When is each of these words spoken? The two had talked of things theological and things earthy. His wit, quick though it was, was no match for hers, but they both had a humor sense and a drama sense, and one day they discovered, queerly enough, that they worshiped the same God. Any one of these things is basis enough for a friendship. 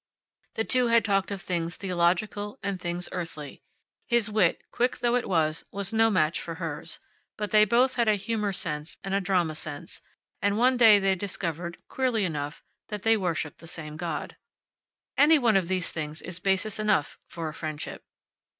The 0.55 0.63
two 0.63 0.87
had 0.87 1.05
talked 1.05 1.29
of 1.29 1.43
things 1.43 1.75
theological 1.75 2.57
and 2.63 2.81
things 2.81 3.07
earthy. 3.11 3.61
His 4.07 4.31
wit, 4.31 4.63
quick 4.71 4.97
though 4.97 5.13
it 5.13 5.29
was, 5.29 5.63
was 5.71 5.93
no 5.93 6.09
match 6.09 6.41
for 6.41 6.55
hers, 6.55 6.99
but 7.37 7.51
they 7.51 7.65
both 7.65 7.97
had 7.97 8.07
a 8.07 8.15
humor 8.15 8.51
sense 8.51 8.97
and 9.03 9.13
a 9.13 9.21
drama 9.21 9.53
sense, 9.53 10.01
and 10.41 10.57
one 10.57 10.75
day 10.75 10.97
they 10.97 11.13
discovered, 11.13 11.77
queerly 11.87 12.25
enough, 12.25 12.63
that 12.87 13.03
they 13.03 13.15
worshiped 13.15 13.59
the 13.59 13.67
same 13.67 13.95
God. 13.95 14.37
Any 15.19 15.37
one 15.37 15.55
of 15.55 15.67
these 15.67 15.91
things 15.91 16.23
is 16.23 16.39
basis 16.39 16.79
enough 16.79 17.19
for 17.27 17.47
a 17.47 17.53
friendship. 17.53 18.03